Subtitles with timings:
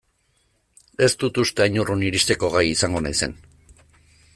[1.07, 3.39] Ez dut uste hain urrun iristeko gai izango naizen.